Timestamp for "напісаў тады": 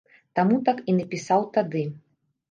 0.99-1.83